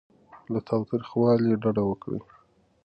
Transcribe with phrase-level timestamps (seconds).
[0.51, 2.19] له تاوتریخوالي ډډه وکړئ.